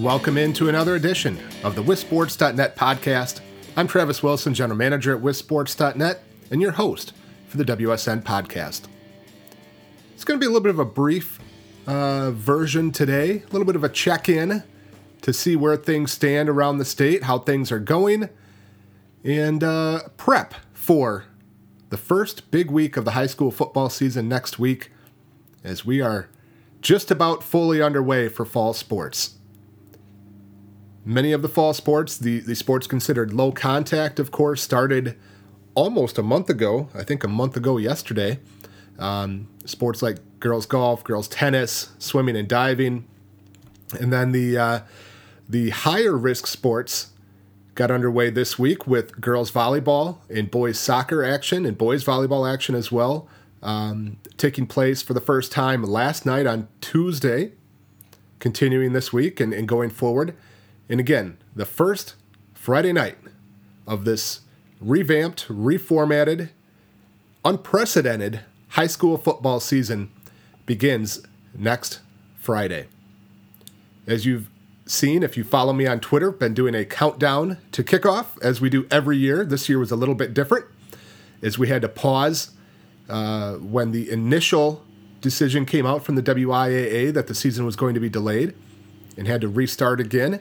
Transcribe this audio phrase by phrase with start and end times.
[0.00, 3.40] Welcome into another edition of the WisSports.net podcast.
[3.76, 7.12] I'm Travis Wilson, General Manager at WisSports.net, and your host
[7.48, 8.84] for the WSN podcast.
[10.14, 11.38] It's going to be a little bit of a brief
[11.86, 14.62] uh, version today, a little bit of a check in
[15.20, 18.30] to see where things stand around the state, how things are going,
[19.22, 21.26] and uh, prep for
[21.90, 24.92] the first big week of the high school football season next week
[25.62, 26.30] as we are
[26.80, 29.36] just about fully underway for fall sports.
[31.04, 35.16] Many of the fall sports, the, the sports considered low contact, of course, started
[35.74, 36.88] almost a month ago.
[36.94, 38.38] I think a month ago yesterday.
[38.98, 43.06] Um, sports like girls golf, girls tennis, swimming and diving,
[43.98, 44.80] and then the uh,
[45.48, 47.10] the higher risk sports
[47.74, 52.74] got underway this week with girls volleyball and boys soccer action and boys volleyball action
[52.74, 53.26] as well
[53.62, 57.52] um, taking place for the first time last night on Tuesday,
[58.38, 60.34] continuing this week and, and going forward.
[60.90, 62.16] And again, the first
[62.52, 63.16] Friday night
[63.86, 64.40] of this
[64.80, 66.50] revamped, reformatted,
[67.44, 70.10] unprecedented high school football season
[70.66, 71.22] begins
[71.56, 72.00] next
[72.40, 72.88] Friday.
[74.04, 74.50] As you've
[74.84, 78.68] seen, if you follow me on Twitter, been doing a countdown to kickoff as we
[78.68, 79.44] do every year.
[79.44, 80.66] This year was a little bit different,
[81.40, 82.50] as we had to pause
[83.08, 84.84] uh, when the initial
[85.20, 88.54] decision came out from the WIAA that the season was going to be delayed
[89.16, 90.40] and had to restart again.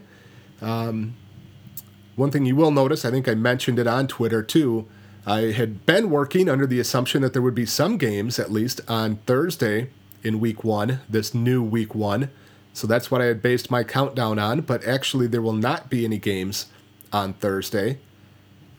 [0.61, 1.15] Um,
[2.15, 4.87] one thing you will notice, I think I mentioned it on Twitter too.
[5.25, 8.81] I had been working under the assumption that there would be some games, at least
[8.87, 9.89] on Thursday
[10.23, 12.29] in week one, this new week one.
[12.73, 16.05] So that's what I had based my countdown on, but actually, there will not be
[16.05, 16.67] any games
[17.11, 17.99] on Thursday.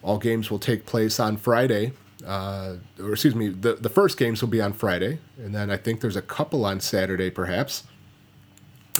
[0.03, 1.93] All games will take place on Friday
[2.27, 5.77] uh, or excuse me, the, the first games will be on Friday, and then I
[5.77, 7.85] think there's a couple on Saturday, perhaps.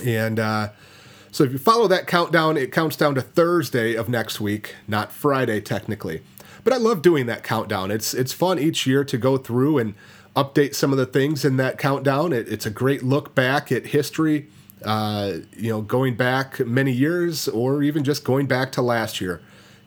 [0.05, 0.71] And uh,
[1.33, 5.13] so if you follow that countdown, it counts down to Thursday of next week, not
[5.13, 6.23] Friday technically.
[6.65, 7.91] But I love doing that countdown.
[7.91, 9.95] It's it's fun each year to go through and
[10.37, 12.33] update some of the things in that countdown.
[12.33, 14.49] It, it's a great look back at history.
[14.85, 19.41] Uh, you know, going back many years, or even just going back to last year,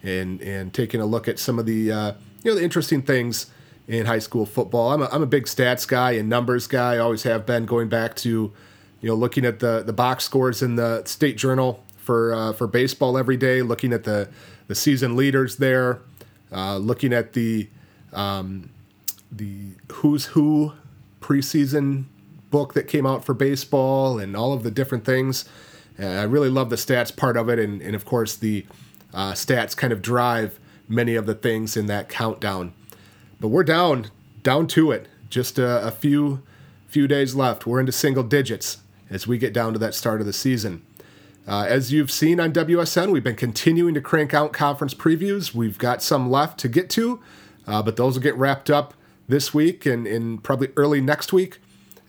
[0.04, 3.48] and and taking a look at some of the uh, you know the interesting things
[3.88, 4.94] in high school football.
[4.94, 6.96] I'm a, I'm a big stats guy and numbers guy.
[6.96, 8.54] I always have been going back to,
[9.04, 12.68] you know, looking at the the box scores in the state journal for uh, for
[12.68, 14.30] baseball every day, looking at the
[14.68, 16.00] the season leaders there,
[16.54, 17.68] uh, looking at the
[18.14, 18.70] um,
[19.30, 20.72] the who's who
[21.20, 22.06] preseason
[22.50, 25.44] book that came out for baseball and all of the different things.
[26.00, 28.66] Uh, I really love the stats part of it, and, and of course the
[29.14, 32.74] uh, stats kind of drive many of the things in that countdown.
[33.42, 34.12] But we're down,
[34.44, 35.08] down to it.
[35.30, 36.42] Just a, a few,
[36.88, 37.66] few days left.
[37.66, 38.78] We're into single digits
[39.10, 40.86] as we get down to that start of the season.
[41.48, 45.54] Uh, as you've seen on WSN, we've been continuing to crank out conference previews.
[45.54, 47.20] We've got some left to get to,
[47.68, 48.94] uh, but those will get wrapped up
[49.28, 51.60] this week and, and probably early next week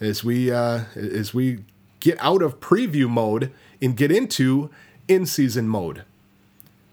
[0.01, 1.65] as we uh, as we
[2.01, 4.71] get out of preview mode and get into
[5.09, 6.05] in-season mode.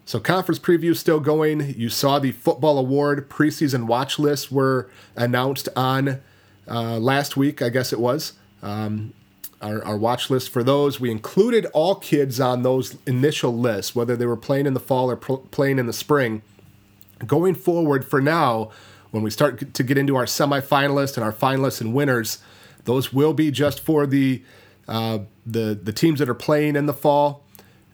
[0.04, 1.74] So conference preview still going.
[1.76, 6.20] You saw the football award preseason watch lists were announced on
[6.68, 8.32] uh, last week, I guess it was.
[8.62, 9.14] Um,
[9.62, 11.00] our, our watch list for those.
[11.00, 15.10] We included all kids on those initial lists, whether they were playing in the fall
[15.10, 16.42] or pl- playing in the spring.
[17.26, 18.70] Going forward, for now,
[19.10, 22.38] when we start to get into our semifinalists and our finalists and winners,
[22.84, 24.42] those will be just for the
[24.88, 27.42] uh, the the teams that are playing in the fall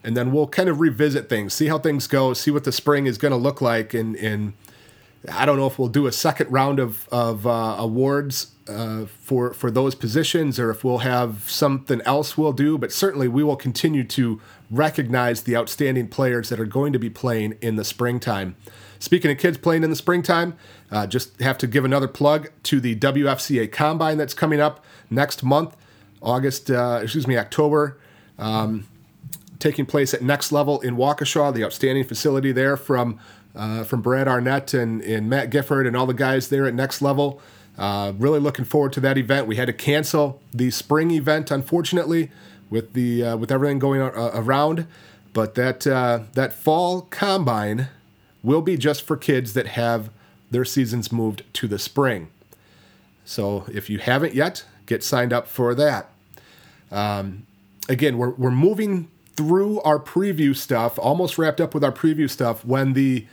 [0.04, 3.06] and then we'll kind of revisit things, see how things go, see what the spring
[3.06, 4.52] is going to look like, and and
[5.30, 9.52] I don't know if we'll do a second round of of uh, awards uh, for
[9.52, 12.78] for those positions, or if we'll have something else we'll do.
[12.78, 14.40] But certainly, we will continue to
[14.70, 18.56] recognize the outstanding players that are going to be playing in the springtime.
[18.98, 20.56] Speaking of kids playing in the springtime,
[20.91, 25.42] uh, just have to give another plug to the WFCA Combine that's coming up next
[25.42, 25.76] month,
[26.21, 27.98] August, uh, excuse me, October.
[28.38, 28.86] Um,
[29.59, 33.18] taking place at Next Level in Waukesha, the outstanding facility there from
[33.54, 37.03] uh, from Brad Arnett and, and Matt Gifford and all the guys there at Next
[37.03, 37.41] Level.
[37.78, 39.47] Uh, really looking forward to that event.
[39.47, 42.30] We had to cancel the spring event, unfortunately,
[42.69, 44.86] with the uh, with everything going uh, around.
[45.33, 47.89] But that uh, that fall combine
[48.42, 50.10] will be just for kids that have
[50.51, 52.28] their seasons moved to the spring.
[53.25, 56.10] So if you haven't yet, get signed up for that.
[56.91, 57.47] Um,
[57.89, 62.65] again, we're, we're moving through our preview stuff, almost wrapped up with our preview stuff
[62.65, 63.27] when the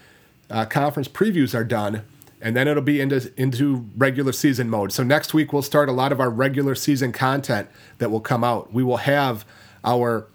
[0.49, 2.03] uh, conference previews are done,
[2.41, 4.91] and then it'll be into into regular season mode.
[4.91, 8.43] So next week we'll start a lot of our regular season content that will come
[8.43, 8.73] out.
[8.73, 9.45] We will have
[9.83, 10.27] our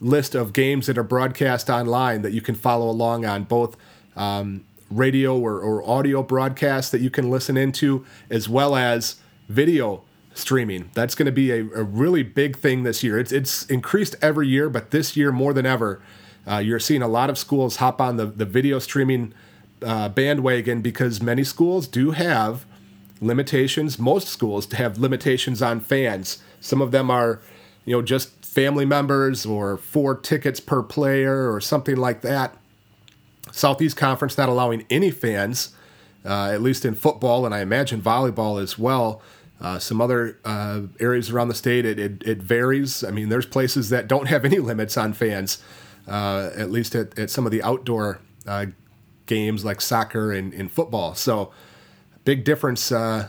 [0.00, 3.76] list of games that are broadcast online that you can follow along on both
[4.16, 9.16] um, radio or, or audio broadcasts that you can listen into, as well as
[9.48, 10.02] video
[10.34, 10.90] streaming.
[10.94, 13.18] That's going to be a, a, really big thing this year.
[13.18, 16.00] It's, it's increased every year, but this year more than ever,
[16.46, 19.32] uh, you're seeing a lot of schools hop on the, the video streaming
[19.82, 22.64] uh, bandwagon because many schools do have
[23.20, 23.98] limitations.
[23.98, 26.42] Most schools have limitations on fans.
[26.60, 27.40] Some of them are,
[27.84, 32.56] you know, just family members or four tickets per player or something like that.
[33.52, 35.74] Southeast Conference not allowing any fans,
[36.24, 39.22] uh, at least in football and I imagine volleyball as well.
[39.58, 43.02] Uh, some other uh, areas around the state, it, it, it, varies.
[43.02, 45.62] I mean, there's places that don't have any limits on fans,
[46.06, 48.66] uh, at least at, at some of the outdoor uh,
[49.26, 51.14] games like soccer and, and football.
[51.14, 51.52] So,
[52.24, 53.28] big difference uh,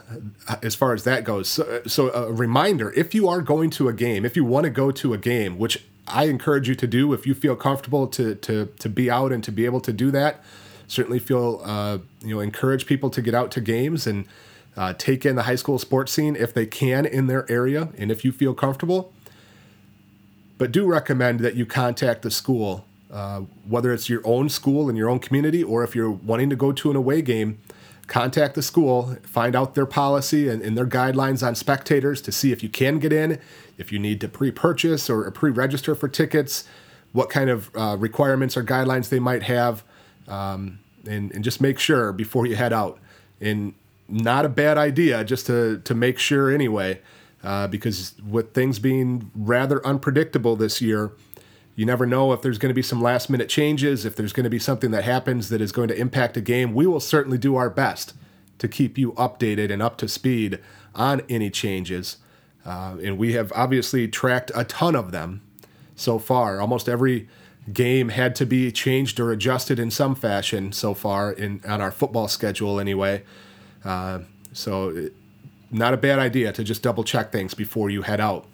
[0.64, 1.48] as far as that goes.
[1.50, 4.70] So, so, a reminder if you are going to a game, if you want to
[4.70, 8.36] go to a game, which I encourage you to do if you feel comfortable to,
[8.36, 10.44] to, to be out and to be able to do that,
[10.88, 14.26] certainly feel, uh, you know, encourage people to get out to games and
[14.78, 18.12] uh, take in the high school sports scene if they can in their area and
[18.12, 19.12] if you feel comfortable.
[20.58, 24.96] But do recommend that you contact the school, uh, whether it's your own school in
[24.96, 27.60] your own community or if you're wanting to go to an away game
[28.08, 32.52] contact the school, find out their policy and, and, their guidelines on spectators to see
[32.52, 33.40] if you can get in,
[33.78, 36.64] if you need to pre purchase or pre register for tickets,
[37.12, 39.84] what kind of uh, requirements or guidelines they might have,
[40.28, 43.00] um, and, and just make sure before you head out.
[43.40, 43.74] And
[44.08, 47.02] not a bad idea just to, to make sure anyway,
[47.44, 51.12] uh, because with things being rather unpredictable this year,
[51.78, 54.46] you never know if there's going to be some last minute changes, if there's going
[54.46, 56.74] to be something that happens that is going to impact a game.
[56.74, 58.16] We will certainly do our best
[58.58, 60.58] to keep you updated and up to speed
[60.96, 62.18] on any changes.
[62.66, 65.44] Uh, and we have obviously tracked a ton of them
[65.96, 66.60] so far.
[66.60, 67.30] Almost every
[67.72, 71.92] game had to be changed or adjusted in some fashion so far in on our
[71.92, 73.22] football schedule anyway.
[73.86, 74.22] Uh,
[74.52, 75.10] so
[75.70, 78.48] not a bad idea to just double check things before you head out.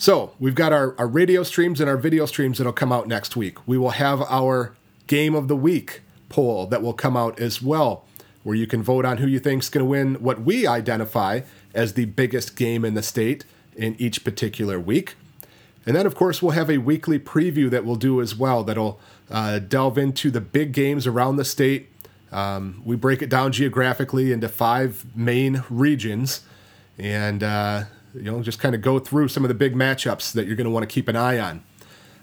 [0.00, 3.36] So we've got our, our radio streams and our video streams that'll come out next
[3.36, 3.68] week.
[3.68, 4.74] We will have our
[5.06, 6.00] game of the week
[6.30, 8.06] poll that will come out as well,
[8.42, 11.42] where you can vote on who you think is going to win what we identify
[11.74, 13.44] as the biggest game in the state
[13.76, 15.16] in each particular week.
[15.84, 18.98] And then, of course, we'll have a weekly preview that we'll do as well that'll
[19.30, 21.90] uh, delve into the big games around the state.
[22.32, 26.40] Um, we break it down geographically into five main regions.
[26.96, 30.46] And uh, you know, just kind of go through some of the big matchups that
[30.46, 31.62] you're going to want to keep an eye on.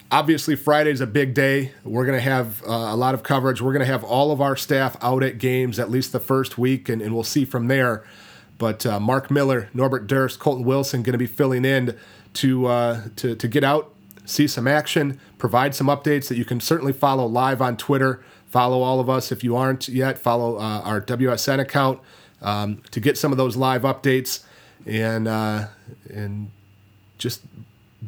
[0.10, 1.74] Obviously, Friday is a big day.
[1.84, 3.62] We're going to have uh, a lot of coverage.
[3.62, 6.58] We're going to have all of our staff out at games at least the first
[6.58, 8.06] week, and, and we'll see from there.
[8.58, 11.98] But uh, Mark Miller, Norbert Durst, Colton Wilson going to be filling in
[12.36, 13.94] to, uh, to, to get out,
[14.26, 18.24] see some action, provide some updates that you can certainly follow live on Twitter.
[18.46, 20.18] Follow all of us if you aren't yet.
[20.18, 22.00] Follow uh, our WSN account
[22.42, 24.46] um, to get some of those live updates
[24.86, 25.68] and uh,
[26.10, 26.52] and
[27.18, 27.42] just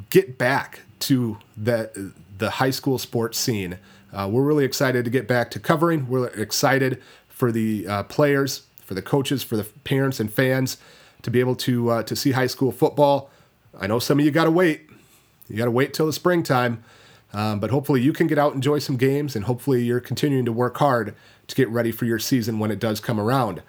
[0.09, 3.77] get back to the the high school sports scene.
[4.11, 6.07] Uh, we're really excited to get back to covering.
[6.07, 10.77] We're excited for the uh, players, for the coaches, for the parents and fans
[11.21, 13.29] to be able to uh, to see high school football.
[13.79, 14.89] I know some of you got to wait.
[15.47, 16.83] You got to wait till the springtime,
[17.33, 20.45] um, but hopefully you can get out and enjoy some games, and hopefully you're continuing
[20.45, 21.15] to work hard
[21.47, 23.61] to get ready for your season when it does come around.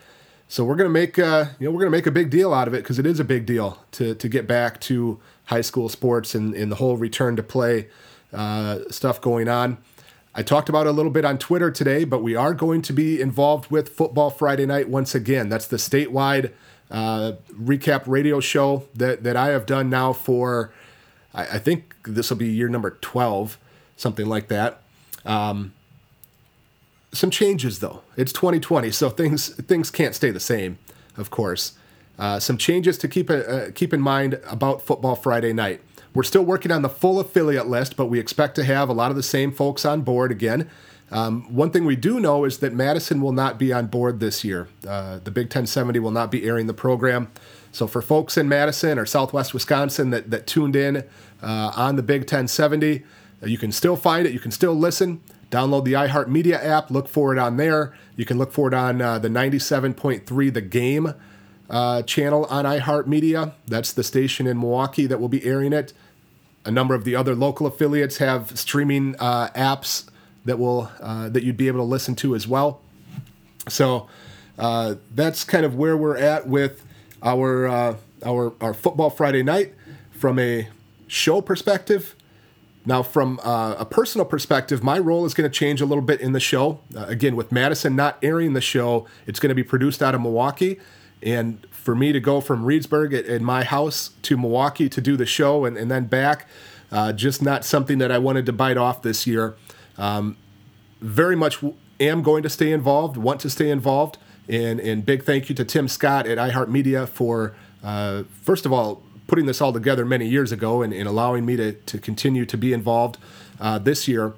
[0.51, 2.75] So we're gonna make uh, you know we're gonna make a big deal out of
[2.75, 6.35] it because it is a big deal to to get back to high school sports
[6.35, 7.87] and, and the whole return to play
[8.33, 9.79] uh, stuff going on.
[10.35, 12.93] I talked about it a little bit on Twitter today, but we are going to
[12.93, 15.49] be involved with Football Friday Night once again.
[15.49, 16.51] That's the statewide
[16.91, 20.73] uh, recap radio show that that I have done now for
[21.33, 23.57] I, I think this will be year number twelve,
[23.97, 24.83] something like that.
[25.25, 25.75] Um,
[27.13, 28.03] some changes though.
[28.17, 30.79] It's 2020, so things things can't stay the same,
[31.17, 31.75] of course.
[32.19, 35.81] Uh, some changes to keep uh, keep in mind about Football Friday night.
[36.15, 39.11] We're still working on the full affiliate list, but we expect to have a lot
[39.11, 40.69] of the same folks on board again.
[41.13, 44.45] Um, one thing we do know is that Madison will not be on board this
[44.45, 44.69] year.
[44.87, 47.31] Uh, the Big 1070 will not be airing the program.
[47.73, 51.05] So for folks in Madison or Southwest Wisconsin that, that tuned in
[51.43, 53.03] uh, on the Big 1070,
[53.43, 54.33] uh, you can still find it.
[54.33, 55.21] You can still listen.
[55.51, 56.91] Download the iHeartMedia app.
[56.91, 57.93] Look for it on there.
[58.17, 61.15] You can look for it on uh, the 97.3 The Game
[61.69, 63.55] uh, channel on iHeartMedia.
[63.67, 65.93] That's the station in Milwaukee that will be airing it.
[66.65, 70.09] A number of the other local affiliates have streaming uh, apps
[70.45, 72.81] that will uh, that you'd be able to listen to as well.
[73.69, 74.09] So
[74.59, 76.85] uh, that's kind of where we're at with
[77.23, 79.75] our uh, our our football Friday night
[80.13, 80.69] from a
[81.07, 82.15] show perspective
[82.87, 86.21] Now, from uh, a personal perspective, my role is going to change a little bit
[86.21, 86.81] in the show.
[86.97, 90.23] Uh, again, with Madison not airing the show, it's going to be produced out of
[90.23, 90.81] Milwaukee.
[91.23, 95.27] And for me to go from Reedsburg at, my house to Milwaukee to do the
[95.27, 96.49] show and, and then back,
[96.91, 99.57] uh, just not something that I wanted to bite off this year.
[99.99, 100.39] Um,
[101.01, 101.63] very much
[102.01, 104.17] am going to stay involved, want to stay involved.
[104.49, 109.03] And, and big thank you to Tim Scott at iHeartMedia for, uh, first of all,
[109.31, 112.59] putting this all together many years ago and, and allowing me to, to continue to
[112.59, 113.17] be involved
[113.61, 114.35] uh, this year.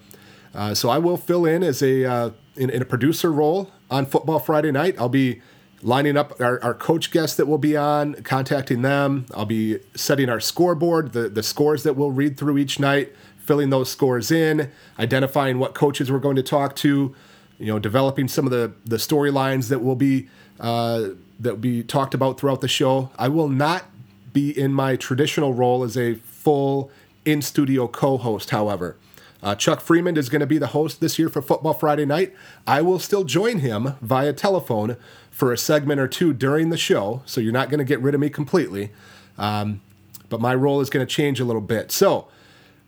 [0.54, 4.04] Uh, so I will fill in as a uh, in, in, a producer role on
[4.04, 4.94] Football Friday night.
[4.98, 5.40] I'll be
[5.80, 9.24] lining up our, our coach guests that will be on, contacting them.
[9.32, 13.70] I'll be setting our scoreboard, the, the scores that we'll read through each night, filling
[13.70, 17.14] those scores in, identifying what coaches we're going to talk to,
[17.58, 20.28] you know, developing some of the, the storylines that will be
[20.60, 21.08] uh,
[21.40, 23.10] that will be talked about throughout the show.
[23.18, 23.84] I will not
[24.32, 26.90] be in my traditional role as a full
[27.24, 28.96] in studio co host, however.
[29.42, 32.32] Uh, Chuck Freeman is going to be the host this year for Football Friday night.
[32.66, 34.96] I will still join him via telephone
[35.30, 38.14] for a segment or two during the show, so you're not going to get rid
[38.14, 38.90] of me completely.
[39.36, 39.80] Um,
[40.28, 41.90] but my role is going to change a little bit.
[41.90, 42.28] So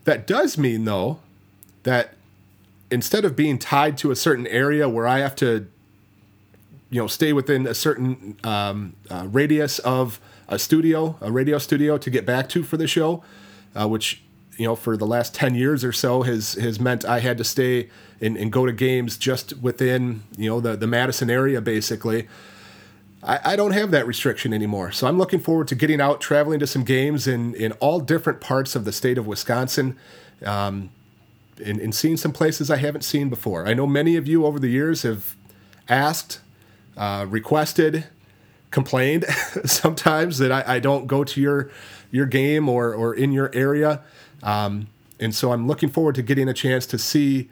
[0.05, 1.19] that does mean, though,
[1.83, 2.13] that
[2.89, 5.67] instead of being tied to a certain area where I have to,
[6.89, 11.97] you know, stay within a certain um, uh, radius of a studio, a radio studio
[11.97, 13.23] to get back to for the show,
[13.75, 14.21] uh, which
[14.57, 17.43] you know for the last 10 years or so has has meant I had to
[17.43, 17.89] stay
[18.21, 22.27] and, and go to games just within you know the, the Madison area basically.
[23.23, 24.91] I, I don't have that restriction anymore.
[24.91, 28.39] So I'm looking forward to getting out, traveling to some games in, in all different
[28.39, 29.97] parts of the state of Wisconsin.
[30.45, 30.91] Um,
[31.63, 33.67] and, and seeing some places I haven't seen before.
[33.67, 35.35] I know many of you over the years have
[35.87, 36.39] asked,
[36.97, 38.05] uh, requested,
[38.75, 39.23] complained
[39.65, 41.71] sometimes that I, I, don't go to your
[42.11, 44.01] your game or or in your area,
[44.43, 47.49] um, and so I'm looking forward to getting a chance to see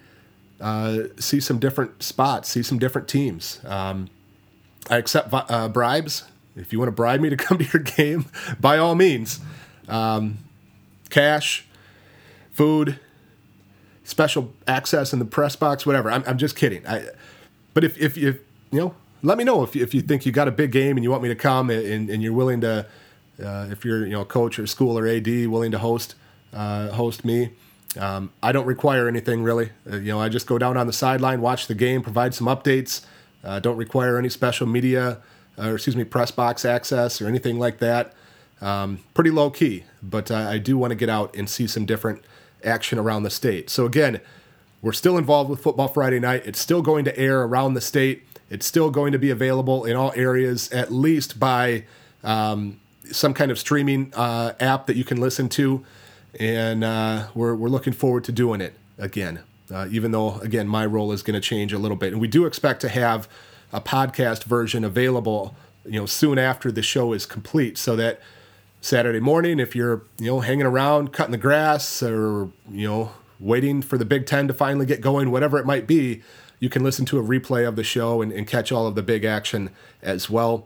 [0.60, 3.62] uh, see some different spots, see some different teams.
[3.66, 4.10] Um,
[4.90, 6.26] I accept uh, bribes.
[6.58, 8.26] If you want to bribe me to come to your game,
[8.60, 9.40] by all means,
[9.88, 10.40] um,
[11.10, 11.66] cash,
[12.52, 13.00] food,
[14.04, 16.12] special access in the press box, whatever.
[16.12, 16.86] I'm, I'm just kidding.
[16.86, 17.08] I,
[17.74, 20.48] but if if you you know let me know if, if you think you got
[20.48, 22.86] a big game and you want me to come and, and you're willing to,
[23.44, 26.16] uh, if you're you know coach or school or AD willing to host
[26.54, 27.52] uh, host me.
[27.98, 29.72] Um, I don't require anything really.
[29.90, 32.48] Uh, you know, I just go down on the sideline, watch the game, provide some
[32.48, 33.06] updates.
[33.44, 35.20] Uh, don't require any special media
[35.58, 38.14] uh, or excuse me press box access or anything like that.
[38.62, 42.24] Um, pretty low key, but I do want to get out and see some different
[42.64, 43.70] action around the state.
[43.70, 44.22] So again,
[44.82, 46.44] we're still involved with Football Friday Night.
[46.46, 48.24] It's still going to air around the state.
[48.50, 51.86] It's still going to be available in all areas, at least by
[52.24, 52.80] um,
[53.12, 55.84] some kind of streaming uh, app that you can listen to.
[56.40, 59.40] And uh, we're, we're looking forward to doing it again,
[59.72, 62.12] uh, even though, again, my role is going to change a little bit.
[62.12, 63.28] And we do expect to have
[63.72, 68.20] a podcast version available you know soon after the show is complete so that
[68.82, 73.82] Saturday morning if you're you know hanging around cutting the grass or you know waiting
[73.82, 76.22] for the Big Ten to finally get going whatever it might be
[76.64, 79.04] you can listen to a replay of the show and, and catch all of the
[79.04, 79.70] big action
[80.02, 80.66] as well.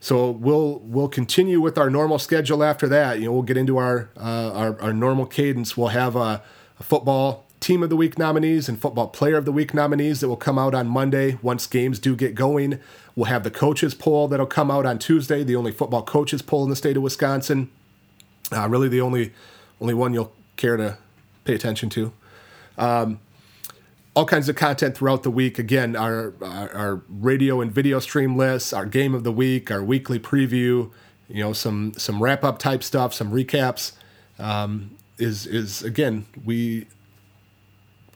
[0.00, 3.18] So we'll we'll continue with our normal schedule after that.
[3.18, 5.76] You know, we'll get into our uh, our, our, normal cadence.
[5.76, 6.42] We'll have a,
[6.80, 10.28] a, football team of the week nominees and football player of the week nominees that
[10.28, 12.80] will come out on Monday once games do get going.
[13.14, 16.64] We'll have the coaches poll that'll come out on Tuesday, the only football coaches poll
[16.64, 17.70] in the state of Wisconsin.
[18.50, 19.34] Uh, really, the only
[19.78, 20.96] only one you'll care to
[21.44, 22.14] pay attention to.
[22.78, 23.20] Um,
[24.18, 25.60] all kinds of content throughout the week.
[25.60, 29.80] Again, our, our, our radio and video stream lists, our game of the week, our
[29.80, 30.90] weekly preview.
[31.28, 33.92] You know, some some wrap up type stuff, some recaps.
[34.40, 36.88] Um, is is again we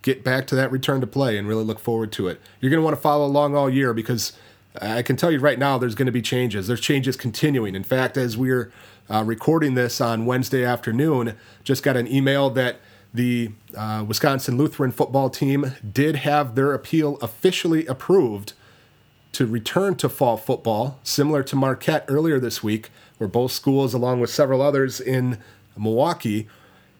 [0.02, 2.40] get back to that return to play and really look forward to it.
[2.60, 4.32] You're going to want to follow along all year because
[4.80, 6.66] I can tell you right now there's going to be changes.
[6.66, 7.76] There's changes continuing.
[7.76, 8.72] In fact, as we're
[9.08, 12.80] uh, recording this on Wednesday afternoon, just got an email that
[13.14, 18.54] the uh, Wisconsin Lutheran football team did have their appeal officially approved
[19.32, 24.20] to return to fall football, similar to Marquette earlier this week, where both schools, along
[24.20, 25.38] with several others in
[25.76, 26.48] Milwaukee,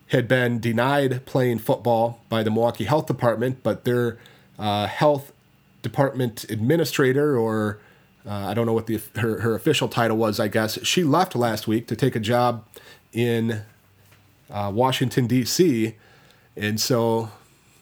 [0.08, 4.18] had been denied playing football by the Milwaukee Health Department, but their
[4.58, 5.32] uh, health
[5.82, 7.80] department administrator, or
[8.26, 11.34] uh, I don't know what the her, her official title was, I guess, she left
[11.34, 12.64] last week to take a job
[13.12, 13.62] in
[14.52, 15.96] uh, Washington, D.C.
[16.56, 17.30] And so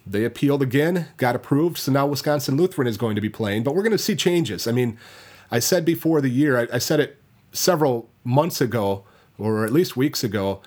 [0.07, 1.77] they appealed again, got approved.
[1.79, 3.65] So now Wisconsin Lutheran is going to be playing.
[3.65, 4.67] But we're going to see changes.
[4.67, 4.97] I mean,
[5.51, 7.19] I said before the year, I, I said it
[7.53, 9.05] several months ago,
[9.39, 10.63] or at least weeks ago.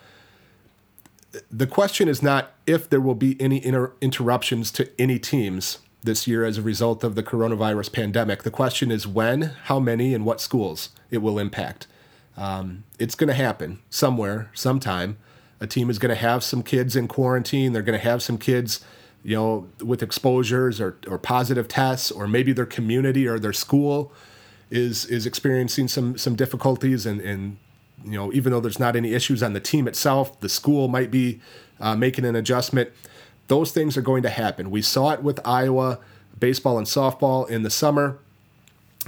[1.50, 6.28] the question is not if there will be any inter- interruptions to any teams this
[6.28, 8.44] year as a result of the coronavirus pandemic.
[8.44, 11.88] The question is when, how many, and what schools it will impact.
[12.36, 15.18] Um, it's going to happen somewhere, sometime.
[15.64, 17.72] A team is going to have some kids in quarantine.
[17.72, 18.84] They're going to have some kids,
[19.24, 24.12] you know, with exposures or, or positive tests, or maybe their community or their school
[24.70, 27.06] is is experiencing some some difficulties.
[27.06, 27.58] And, and
[28.04, 31.10] you know, even though there's not any issues on the team itself, the school might
[31.10, 31.40] be
[31.80, 32.90] uh, making an adjustment.
[33.48, 34.70] Those things are going to happen.
[34.70, 36.00] We saw it with Iowa
[36.38, 38.20] baseball and softball in the summer.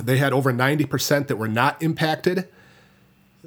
[0.01, 2.47] They had over 90% that were not impacted.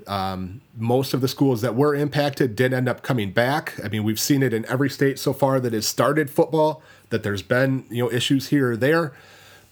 [0.06, 3.74] Um, most of the schools that were impacted did end up coming back.
[3.82, 7.22] I mean, we've seen it in every state so far that has started football, that
[7.22, 9.12] there's been you know issues here or there.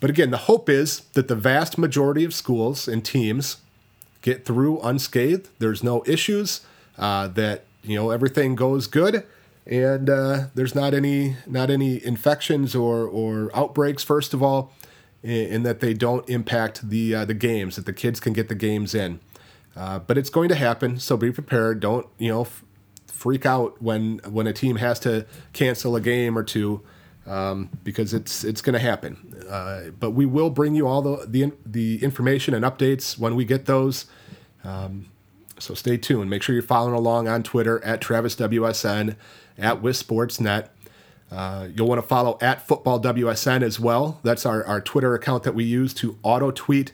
[0.01, 3.59] But again, the hope is that the vast majority of schools and teams
[4.23, 5.49] get through unscathed.
[5.59, 6.61] There's no issues.
[6.99, 9.25] Uh, that you know everything goes good,
[9.67, 14.03] and uh, there's not any not any infections or or outbreaks.
[14.03, 14.73] First of all,
[15.23, 17.77] and that they don't impact the uh, the games.
[17.77, 19.21] That the kids can get the games in.
[19.77, 21.81] Uh, but it's going to happen, so be prepared.
[21.81, 22.65] Don't you know f-
[23.07, 26.83] freak out when when a team has to cancel a game or two
[27.27, 29.45] um, because it's it's going to happen.
[29.49, 33.45] Uh, but we will bring you all the, the the information and updates when we
[33.45, 34.07] get those.
[34.65, 35.07] Um,
[35.59, 36.31] so stay tuned.
[36.31, 39.17] Make sure you're following along on Twitter at TravisWSN,
[39.59, 40.69] at WisSportsNet.
[41.31, 44.21] Uh, you'll want to follow at FootballWSN as well.
[44.23, 46.93] That's our, our Twitter account that we use to auto tweet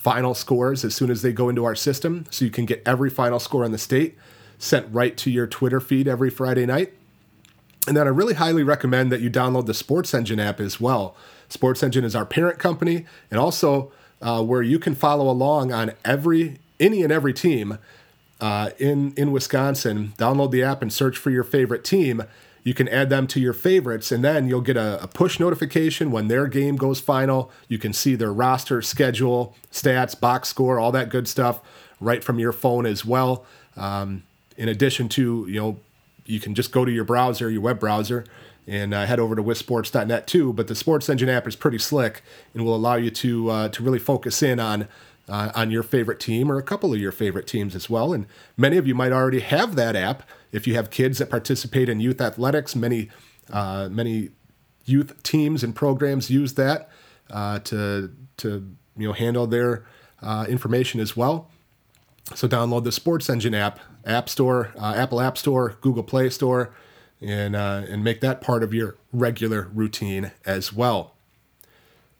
[0.00, 2.24] final scores as soon as they go into our system.
[2.30, 4.16] So you can get every final score in the state
[4.58, 6.94] sent right to your Twitter feed every Friday night.
[7.86, 11.14] And then I really highly recommend that you download the Sports Engine app as well.
[11.50, 13.92] Sports Engine is our parent company and also
[14.22, 17.76] uh, where you can follow along on every any and every team
[18.40, 20.14] uh, in in Wisconsin.
[20.16, 22.22] Download the app and search for your favorite team
[22.62, 26.10] you can add them to your favorites, and then you'll get a, a, push notification
[26.10, 27.50] when their game goes final.
[27.68, 31.60] You can see their roster, schedule, stats, box score, all that good stuff
[32.00, 33.44] right from your phone as well.
[33.76, 34.24] Um,
[34.56, 35.78] in addition to, you know,
[36.26, 38.24] you can just go to your browser, your web browser,
[38.66, 40.52] and uh, head over to WisSports.net too.
[40.52, 42.22] But the Sports Engine app is pretty slick
[42.54, 44.86] and will allow you to uh, to really focus in on
[45.28, 48.12] uh, on your favorite team or a couple of your favorite teams as well.
[48.12, 51.88] And many of you might already have that app if you have kids that participate
[51.88, 53.08] in youth athletics, many
[53.50, 54.30] uh, many
[54.84, 56.88] youth teams and programs use that
[57.30, 59.84] uh, to to you know handle their
[60.22, 61.50] uh, information as well.
[62.34, 66.72] So download the Sports Engine app, App Store, uh, Apple App Store, Google Play Store,
[67.20, 71.14] and uh, and make that part of your regular routine as well.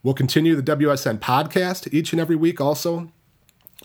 [0.03, 2.61] We'll continue the WSN podcast each and every week.
[2.61, 3.13] Also,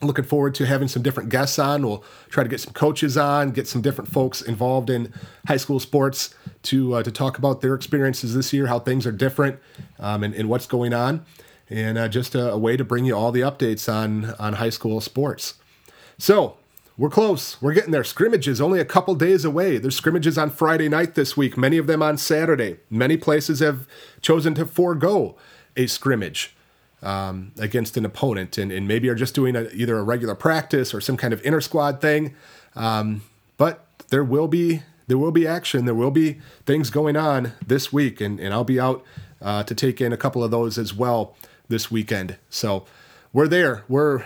[0.07, 1.85] looking forward to having some different guests on.
[1.85, 5.13] We'll try to get some coaches on, get some different folks involved in
[5.47, 9.11] high school sports to uh, to talk about their experiences this year, how things are
[9.11, 9.59] different,
[9.99, 11.25] um, and, and, what's going on,
[11.69, 14.69] and uh, just a, a, way to bring you all the updates on on high
[14.69, 15.55] school sports.
[16.17, 16.57] So.
[16.97, 17.61] We're close.
[17.61, 18.05] We're getting there.
[18.05, 19.77] Scrimmages only a couple days away.
[19.77, 22.77] There's scrimmages on Friday night this week, many of them on Saturday.
[22.89, 23.85] Many places have
[24.21, 25.35] chosen to forego
[25.75, 26.54] a scrimmage
[27.05, 30.93] um, against an opponent and, and maybe are just doing a, either a regular practice
[30.93, 32.35] or some kind of inter squad thing.
[32.75, 33.21] Um,
[33.57, 35.85] but there will be there will be action.
[35.85, 39.03] There will be things going on this week, and, and I'll be out
[39.39, 41.35] uh, to take in a couple of those as well
[41.67, 42.37] this weekend.
[42.49, 42.85] So
[43.31, 43.83] we're there.
[43.87, 44.25] We're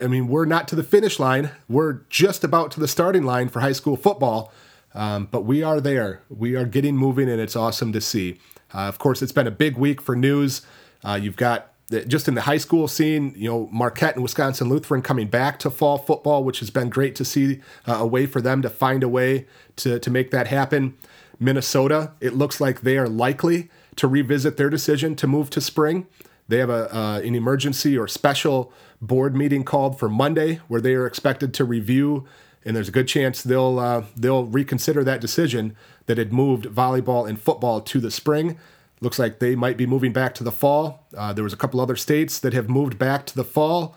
[0.00, 1.50] I mean we're not to the finish line.
[1.68, 4.52] We're just about to the starting line for high school football.
[4.94, 6.22] Um, but we are there.
[6.30, 8.38] We are getting moving, and it's awesome to see.
[8.74, 10.62] Uh, of course, it's been a big week for news.
[11.04, 15.02] Uh, you've got just in the high school scene, you know, Marquette and Wisconsin Lutheran
[15.02, 18.40] coming back to fall football, which has been great to see uh, a way for
[18.40, 19.46] them to find a way
[19.76, 20.96] to, to make that happen.
[21.38, 26.06] Minnesota, it looks like they are likely to revisit their decision to move to spring.
[26.48, 30.94] They have a, uh, an emergency or special board meeting called for Monday where they
[30.94, 32.26] are expected to review,
[32.64, 37.28] and there's a good chance they'll, uh, they'll reconsider that decision that had moved volleyball
[37.28, 38.58] and football to the spring.
[39.00, 41.04] Looks like they might be moving back to the fall.
[41.16, 43.94] Uh, there was a couple other states that have moved back to the fall.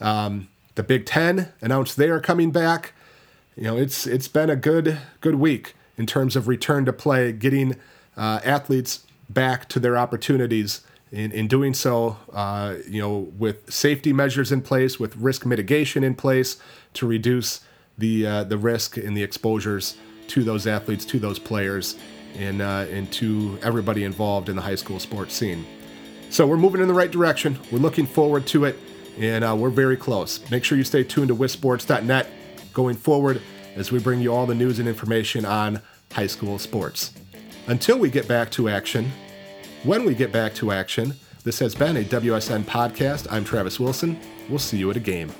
[0.00, 2.92] Um, the Big Ten announced they are coming back.
[3.56, 7.32] You know, it's it's been a good good week in terms of return to play,
[7.32, 7.76] getting
[8.16, 10.82] uh, athletes back to their opportunities.
[11.12, 16.02] In, in doing so, uh, you know, with safety measures in place, with risk mitigation
[16.02, 16.56] in place
[16.94, 17.60] to reduce
[17.96, 19.96] the uh, the risk and the exposures
[20.28, 21.96] to those athletes, to those players,
[22.38, 25.64] and, uh, and to everybody involved in the high school sports scene.
[26.30, 27.58] So we're moving in the right direction.
[27.70, 28.78] We're looking forward to it,
[29.18, 30.48] and uh, we're very close.
[30.50, 32.28] Make sure you stay tuned to WisSports.net
[32.72, 33.40] going forward
[33.74, 35.80] as we bring you all the news and information on
[36.12, 37.12] high school sports.
[37.68, 39.10] Until we get back to action,
[39.82, 43.26] when we get back to action, this has been a WSN podcast.
[43.30, 44.18] I'm Travis Wilson.
[44.48, 45.32] We'll see you at a game.